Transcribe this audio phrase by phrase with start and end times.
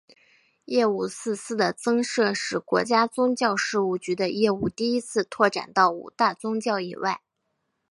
[0.65, 7.21] 业务四司的增设使国家宗教事务局的业务第一次拓展到五大宗教以外。